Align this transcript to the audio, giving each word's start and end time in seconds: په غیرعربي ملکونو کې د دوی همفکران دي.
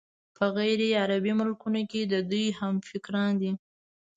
په 0.35 0.43
غیرعربي 0.55 1.33
ملکونو 1.39 1.81
کې 1.91 2.01
د 2.11 2.13
دوی 2.31 2.45
همفکران 2.59 3.31
دي. 3.41 3.51